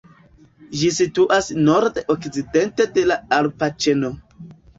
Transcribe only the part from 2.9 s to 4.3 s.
de la alpa ĉeno.